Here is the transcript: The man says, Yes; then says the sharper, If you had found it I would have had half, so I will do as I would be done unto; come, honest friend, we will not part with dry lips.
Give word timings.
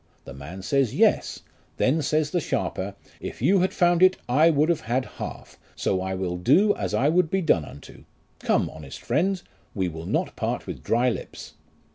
The 0.25 0.33
man 0.33 0.63
says, 0.63 0.95
Yes; 0.95 1.41
then 1.77 2.01
says 2.01 2.31
the 2.31 2.41
sharper, 2.41 2.95
If 3.19 3.39
you 3.39 3.59
had 3.59 3.71
found 3.71 4.01
it 4.01 4.17
I 4.27 4.49
would 4.49 4.67
have 4.69 4.81
had 4.81 5.05
half, 5.05 5.59
so 5.75 6.01
I 6.01 6.15
will 6.15 6.37
do 6.37 6.73
as 6.75 6.95
I 6.95 7.07
would 7.07 7.29
be 7.29 7.41
done 7.43 7.63
unto; 7.65 8.05
come, 8.39 8.67
honest 8.71 8.99
friend, 9.03 9.39
we 9.75 9.89
will 9.89 10.07
not 10.07 10.35
part 10.35 10.65
with 10.65 10.81
dry 10.81 11.11
lips. 11.11 11.53